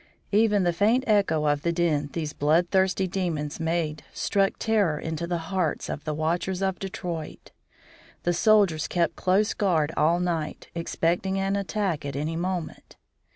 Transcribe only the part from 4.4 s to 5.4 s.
terror into the